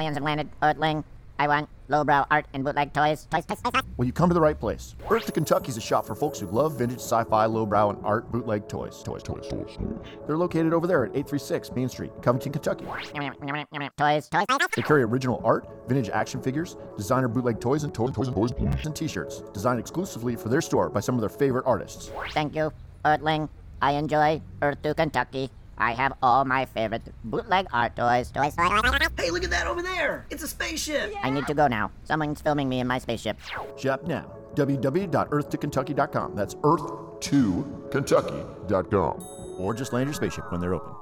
[0.04, 0.50] Aliens have landed.
[0.62, 1.02] Earthling.
[1.38, 3.26] I want lowbrow art and bootleg toys.
[3.30, 3.82] Toys, toys, toys, toys.
[3.96, 4.94] Well, you come to the right place.
[5.10, 8.30] Earth to Kentucky is a shop for folks who love vintage sci-fi, lowbrow, and art
[8.30, 9.02] bootleg toys.
[9.02, 9.78] Toys, toys, toys.
[10.26, 12.84] They're located over there at 836 Main Street, Covington, Kentucky.
[12.84, 14.68] Toys, toys, toys.
[14.76, 18.52] They carry original art, vintage action figures, designer bootleg toys, and toys, toys, and toys,
[18.84, 22.12] and T-shirts designed exclusively for their store by some of their favorite artists.
[22.32, 22.70] Thank you,
[23.06, 23.48] Earthling.
[23.80, 25.50] I enjoy Earth to Kentucky.
[25.78, 28.30] I have all my favorite bootleg art toys.
[28.30, 28.54] Toys.
[28.56, 30.26] Hey, look at that over there!
[30.30, 31.12] It's a spaceship!
[31.22, 31.90] I need to go now.
[32.04, 33.36] Someone's filming me in my spaceship.
[33.76, 34.30] Shop now.
[34.54, 36.34] www.earth2kentucky.com.
[36.34, 39.24] That's earth2kentucky.com.
[39.58, 40.92] or just land your spaceship when they're open.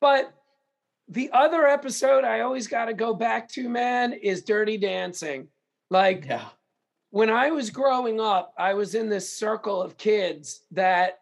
[0.00, 0.32] But
[1.08, 5.46] the other episode I always got to go back to, man, is Dirty Dancing.
[5.90, 6.46] Like Yeah.
[7.10, 11.20] when I was growing up, I was in this circle of kids that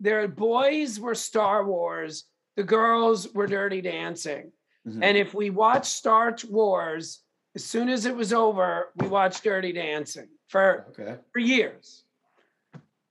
[0.00, 2.24] their boys were Star Wars,
[2.56, 4.52] the girls were Dirty Dancing.
[4.86, 5.02] Mhm.
[5.02, 7.22] And if we watched Star Wars,
[7.54, 11.18] as soon as it was over, we watched Dirty Dancing for, Okay.
[11.32, 12.04] for years.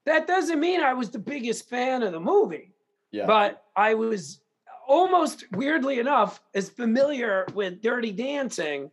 [0.06, 2.74] That doesn't mean I was the biggest fan of the movie
[3.12, 3.26] Yeah.
[3.26, 4.42] but I was
[4.88, 8.92] almost weirdly enough as familiar with Dirty Dancing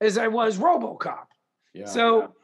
[0.00, 1.26] as I was RoboCop.
[1.74, 1.86] yeah.
[1.86, 2.34] So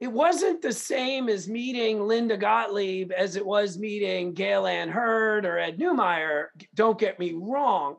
[0.00, 5.46] it wasn't the same as meeting Linda Gottlieb as it was meeting Gale Anne Hurd
[5.46, 6.46] or Ed Neumeier.
[6.74, 7.96] Don't get me wrong,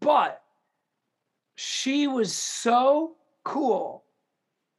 [0.00, 0.42] but
[1.54, 4.04] she was so cool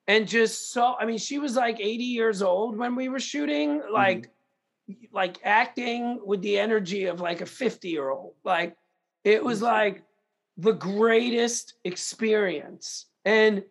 [0.08, 3.80] and just so I mean she was like 80 years old when we were shooting
[3.80, 3.94] mm-hmm.
[3.94, 4.30] like
[5.12, 8.76] like acting with the energy of like a 50 year old like
[9.24, 9.68] it was mm-hmm.
[9.68, 10.04] like
[10.58, 13.64] the greatest experience and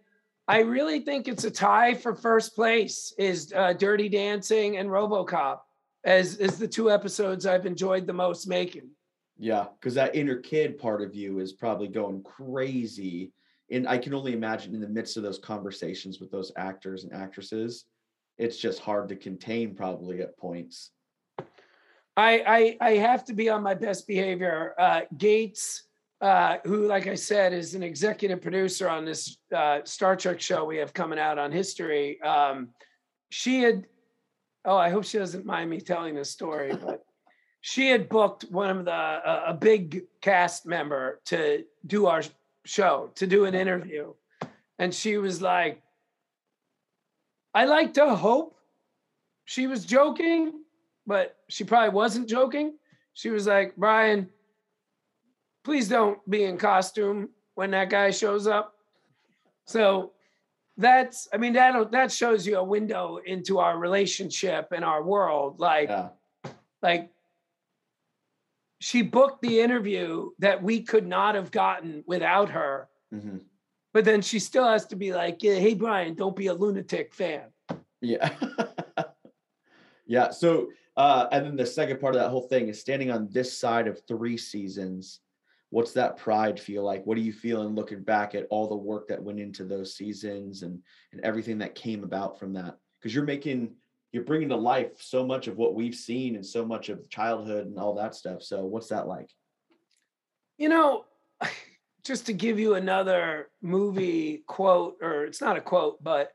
[0.49, 5.61] I really think it's a tie for first place is uh, Dirty Dancing and RoboCop
[6.05, 8.91] as as the two episodes I've enjoyed the most making.
[9.39, 13.33] Yeah, because that inner kid part of you is probably going crazy.
[13.71, 17.13] And I can only imagine in the midst of those conversations with those actors and
[17.13, 17.85] actresses,
[18.37, 20.91] it's just hard to contain probably at points.
[22.17, 24.75] I I, I have to be on my best behavior.
[24.79, 25.85] Uh, Gates,
[26.21, 30.65] uh, who, like I said, is an executive producer on this uh, Star Trek show
[30.65, 32.21] we have coming out on history.
[32.21, 32.69] Um,
[33.31, 33.87] she had,
[34.65, 37.05] oh, I hope she doesn't mind me telling this story, but
[37.63, 42.23] she had booked one of the a, a big cast member to do our
[42.65, 44.13] show to do an interview,
[44.79, 45.83] and she was like,
[47.55, 48.57] "I like to hope."
[49.47, 50.63] She was joking,
[51.07, 52.75] but she probably wasn't joking.
[53.15, 54.29] She was like, Brian,
[55.71, 58.75] please don't be in costume when that guy shows up.
[59.67, 60.11] So
[60.77, 65.61] that's, I mean, that that shows you a window into our relationship and our world.
[65.61, 66.09] Like, Yeah.
[66.83, 67.13] like
[68.81, 72.89] she booked the interview that we could not have gotten without her.
[73.13, 73.39] hmm
[73.93, 77.15] But then she still has to be like, yeah, hey, Brian, don't be a lunatic
[77.15, 77.45] fan.
[78.01, 78.29] Yeah.
[80.05, 80.31] yeah.
[80.33, 83.57] So, uh, and then the second part of that whole thing is standing on this
[83.57, 85.21] side of three seasons.
[85.71, 87.05] What's that pride feel like?
[87.07, 90.63] What are you feeling looking back at all the work that went into those seasons
[90.63, 90.81] and
[91.13, 92.77] and everything that came about from that?
[92.99, 93.75] Because you're making,
[94.13, 97.67] you're bringing to life so much of what we've seen and so much of childhood
[97.67, 98.43] and all that stuff.
[98.43, 99.31] So, what's that like?
[100.59, 101.05] You know,
[102.05, 106.33] just to give you another movie quote, or it's not a quote, but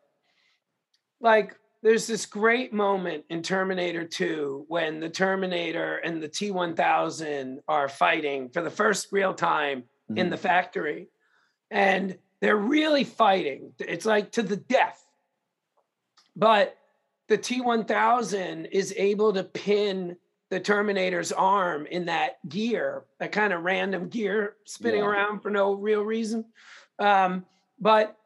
[1.19, 7.61] like there's this great moment in Terminator 2 when the Terminator and the T 1000
[7.67, 10.29] are fighting for the first real time in Mhm.
[10.31, 11.09] the factory.
[11.69, 13.71] And they're really fighting.
[13.77, 15.07] It's like to the death.
[16.35, 16.75] But
[17.27, 20.17] the T 1000 is able to pin
[20.49, 25.07] the Terminator's arm in that gear, that kind of random gear spinning Yeah.
[25.09, 26.51] around for no real reason.
[26.97, 27.45] Um,
[27.79, 28.17] but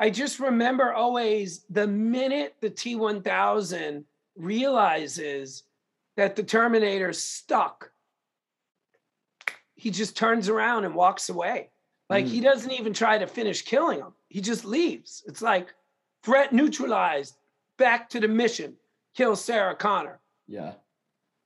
[0.00, 5.64] I just remember always the minute the T 1000 realizes
[6.16, 7.92] that the Terminator's stuck,
[9.74, 11.68] he just turns around and walks away.
[12.08, 12.44] Like he hmm.
[12.44, 15.22] doesn't even try to finish killing him, he just leaves.
[15.26, 15.68] It's like
[16.24, 17.36] threat neutralized,
[17.76, 18.76] back to the mission,
[19.14, 20.18] kill Sarah Connor.
[20.48, 20.72] Yeah.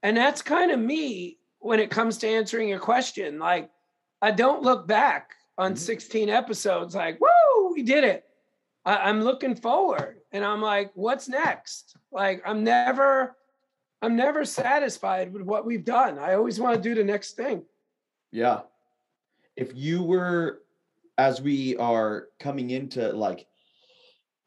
[0.05, 3.39] And that's kind of me when it comes to answering your question.
[3.41, 3.71] Like,
[4.23, 5.79] I don't look back on mm-hmm.
[5.79, 8.25] 16 episodes like, woo, we did it.
[8.85, 11.97] I, I'm looking forward and I'm like, what's next?
[12.13, 13.37] Like, I'm never,
[14.03, 16.19] I'm never satisfied with what we've done.
[16.19, 17.65] I always want to do the next thing.
[18.33, 18.63] Yeah.
[19.57, 20.63] if you were,
[21.17, 23.47] as we are coming into like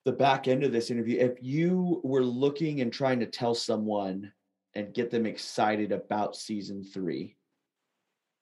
[0.03, 4.31] the back end of this interview, if you were looking and trying to tell someone
[4.73, 7.35] and get them excited about season three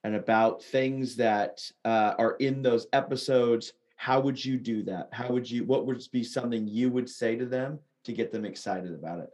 [0.03, 5.09] and about things that uh, are in those episodes, how would you do that?
[5.11, 8.45] How would you, what would be something you would say to them to get them
[8.45, 9.29] excited about it?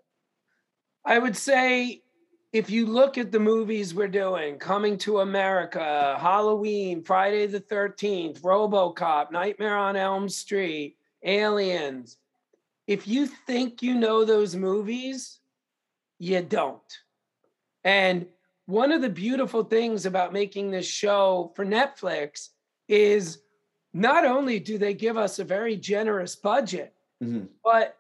[1.03, 2.03] I would say
[2.53, 8.41] if you look at the movies we're doing, Coming to America, Halloween, Friday the 13th,
[8.41, 12.17] Robocop, Nightmare on Elm Street, Aliens,
[12.87, 15.39] if you think you know those movies,
[16.19, 16.81] you don't.
[17.83, 18.27] And
[18.65, 22.49] one of the beautiful things about making this show for Netflix
[22.87, 23.39] is
[23.93, 27.49] not only do they give us a very generous budget, Mhm.
[27.63, 27.97] but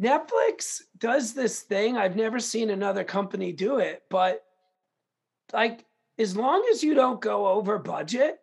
[0.00, 1.96] Netflix does this thing.
[1.96, 4.44] I've never seen another company do it, but
[5.52, 5.84] like
[6.18, 8.40] as long as you don't go over budget,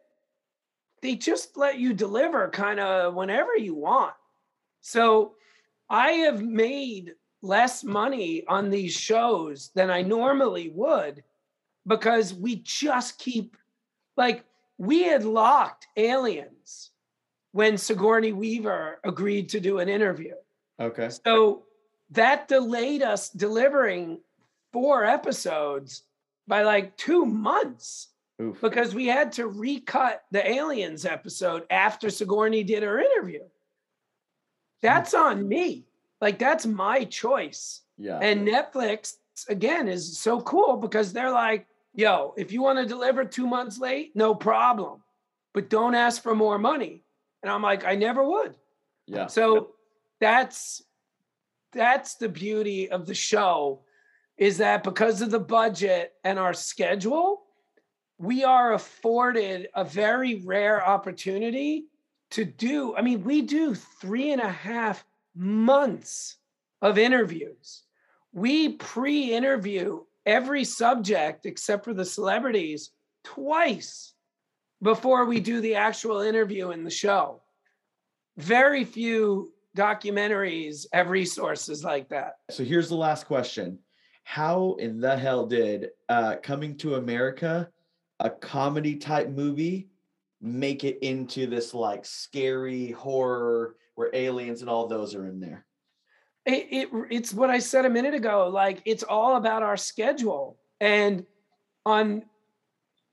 [1.02, 4.16] they just let you deliver kind of whenever you want.
[4.82, 5.36] So
[5.90, 11.24] I have made less money on these shows than I normally would
[11.88, 13.58] because we just keep
[14.16, 14.46] like
[14.82, 16.90] we had locked aliens
[17.52, 20.34] when Sigourney Weaver agreed to do an interview.
[20.80, 21.10] Okay.
[21.24, 21.66] So
[22.10, 24.22] that delayed us delivering
[24.74, 26.02] four episodes
[26.48, 28.08] by like two months
[28.42, 28.60] Oof.
[28.60, 33.44] because we had to recut the aliens episode after Sigourney did her interview.
[34.82, 35.86] That's on me.
[36.22, 37.82] Like that's my choice.
[38.00, 38.18] Yeah.
[38.18, 39.18] And Netflix
[39.48, 43.80] again is so cool because they're like, yo, if you want to deliver two months
[43.80, 45.04] late, no problem.
[45.54, 47.04] But don't ask for more money.
[47.44, 48.56] And I'm like, I never would.
[49.08, 49.28] yeah.
[49.28, 49.72] So
[50.20, 50.82] that's
[51.74, 53.82] that's the beauty of the show
[54.38, 57.44] is that because of the budget and our schedule,
[58.18, 61.86] we are afforded a very rare opportunity
[62.32, 62.96] to do.
[62.96, 66.38] I mean, we do three and a half months
[66.82, 67.84] of interviews.
[68.34, 72.92] We pre interview every subject except for the celebrities
[73.24, 74.14] twice
[74.82, 77.42] before we do the actual interview in the show.
[78.38, 82.38] Very few documentaries have resources like that.
[82.50, 83.80] So here's the last question.
[84.24, 87.70] How in the hell did uh, Coming to America,
[88.20, 89.90] a comedy type movie,
[90.42, 95.66] make it into this like scary horror where aliens and all those are in there?
[96.46, 98.50] It, it it's what I said a minute ago.
[98.50, 100.58] Like it's all about our schedule.
[100.80, 101.26] And
[101.86, 102.24] on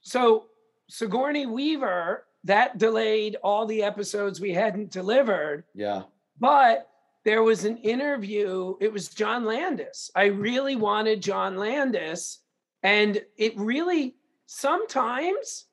[0.00, 0.46] so
[0.88, 5.64] Sigourney Weaver, that delayed all the episodes we hadn't delivered.
[5.74, 6.04] Yeah.
[6.40, 6.88] But
[7.24, 8.76] there was an interview.
[8.80, 10.10] It was John Landis.
[10.14, 12.38] I really wanted John Landis.
[12.82, 14.14] And it really
[14.46, 15.66] sometimes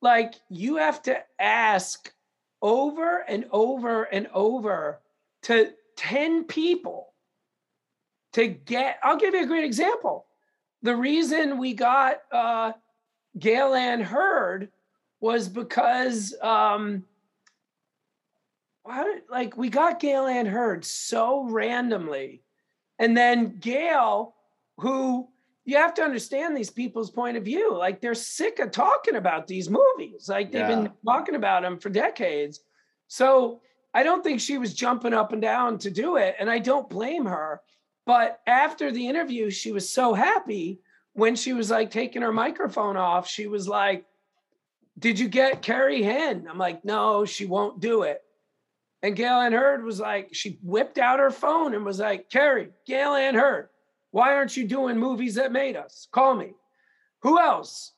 [0.00, 2.12] like you have to ask
[2.62, 5.00] over and over and over
[5.42, 5.72] to
[6.02, 7.12] 10 people
[8.32, 10.26] to get i'll give you a great example.
[10.82, 12.72] The reason we got uh
[13.38, 14.70] Gale Anne Hurd
[15.20, 17.04] was because um
[18.86, 22.42] how did, like we got Gale Anne Hurd so randomly.
[22.98, 24.34] And then Gale
[24.78, 25.28] who
[25.64, 27.76] you have to understand these people's point of view.
[27.78, 30.28] Like they're sick of talking about these movies.
[30.28, 30.82] Like they've Yeah.
[30.82, 32.58] been talking about them for decades.
[33.06, 33.60] So
[33.94, 36.88] I don't think she was jumping up and down to do it, and I don't
[36.88, 37.60] blame her.
[38.06, 40.80] But after the interview, she was so happy
[41.12, 43.28] when she was like taking her microphone off.
[43.28, 44.04] She was like,
[44.98, 46.46] Did you get Carrie Henn?
[46.48, 48.22] I'm like, No, she won't do it.
[49.02, 52.70] And Gale Anne Hurd was like, She whipped out her phone and was like, Carrie,
[52.86, 53.68] Gale Anne Hurd,
[54.10, 56.08] why aren't you doing movies that made us?
[56.12, 56.54] Call me.
[57.22, 57.92] Who else?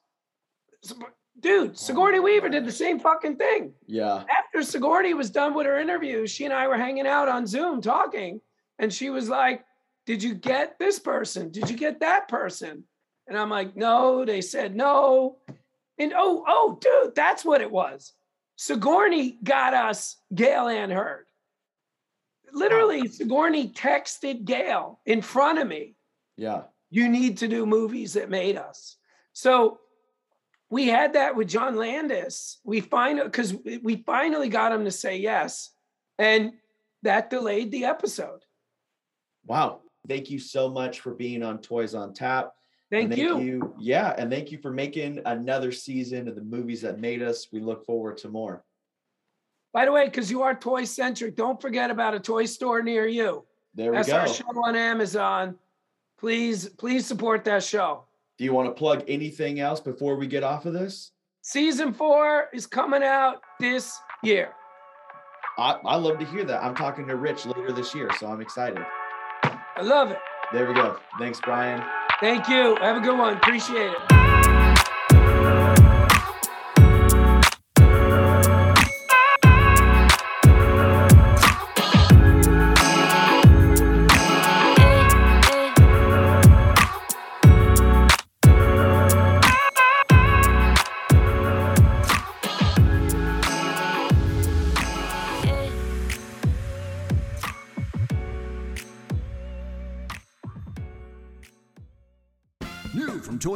[1.45, 4.25] Dude, oh Sigourney Weaver did the same fucking thing Yeah.
[4.35, 7.83] after Sigourney was done with her interview, she and I were hanging out on Zoom
[7.83, 8.41] talking,
[8.79, 9.63] and she was like,
[10.07, 11.51] Did you get this person?
[11.51, 12.85] Did you get that person?
[13.29, 15.37] And I'm like, No, they said no.
[15.99, 18.15] And oh, oh, dude, that's what it was.
[18.57, 21.27] Sigourney got us Gale Anne Hurd.
[22.55, 25.95] Literally, Sigourney texted Gale in front of me
[26.39, 26.63] Yeah.
[26.89, 28.97] you need to do movies that made us.
[29.35, 29.81] So
[30.75, 32.59] we had that with John Landis.
[32.65, 35.71] We finally because we finally got him to say yes,
[36.19, 36.55] and
[37.05, 38.41] that delayed the episode.
[39.47, 39.83] Wow.
[40.09, 42.55] Thank you so much for being on Toys on Tap.
[42.91, 43.75] And Thank, you.
[43.79, 44.15] Yeah.
[44.19, 47.47] And thank you for making another season of the movies that made us.
[47.53, 48.65] We look forward to more.
[49.73, 53.07] By the way, because you are toy centric, don't forget about a toy store near
[53.07, 53.45] you.
[53.75, 54.17] There we That's go.
[54.17, 55.57] our show on Amazon.
[56.19, 58.05] Please, please support that show.
[58.37, 61.13] Do you want to plug anything else before we get off of this?
[61.43, 64.53] Season four is coming out this year.
[65.57, 66.63] I, I love to hear that.
[66.65, 68.85] I'm talking to Rich later this year, so I'm excited.
[69.45, 70.19] I love it.
[70.53, 70.99] There we go.
[71.19, 71.83] Thanks, Brian.
[72.21, 72.77] Thank you.
[72.81, 73.37] Have a good one.
[73.37, 74.24] Appreciate it.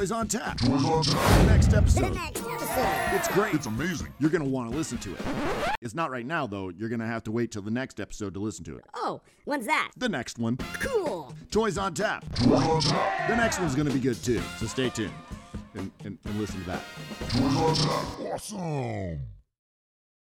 [0.08, 0.58] New from Toys on Tap.
[0.58, 1.46] Toys on Tap.
[1.46, 2.14] Next episode.
[2.14, 3.14] Next episode.
[3.14, 3.54] It's great.
[3.54, 4.08] It's amazing.
[4.18, 5.20] You're going to want to listen to it.
[5.82, 6.70] It's not right now, though.
[6.70, 8.84] You're going to have to wait till the next episode to listen to it.
[8.94, 9.90] Oh, when's that?
[9.96, 10.56] The next one.
[10.80, 11.34] Cool.
[11.50, 12.24] Toys on Tap.
[12.36, 13.28] Toys on Tap.
[13.28, 14.40] The next one's going to be good, too.
[14.58, 15.12] So stay tuned
[15.74, 16.82] and, and, and listen to that.
[17.30, 18.34] Toys on Tap.
[18.34, 19.37] Awesome.